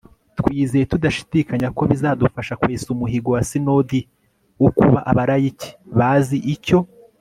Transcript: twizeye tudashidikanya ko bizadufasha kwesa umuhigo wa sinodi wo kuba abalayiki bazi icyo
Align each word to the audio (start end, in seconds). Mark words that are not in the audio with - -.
twizeye 0.39 0.85
tudashidikanya 0.91 1.67
ko 1.77 1.81
bizadufasha 1.91 2.53
kwesa 2.61 2.87
umuhigo 2.95 3.29
wa 3.35 3.41
sinodi 3.49 3.99
wo 4.63 4.69
kuba 4.77 4.99
abalayiki 5.11 5.69
bazi 5.97 6.37
icyo 6.55 6.79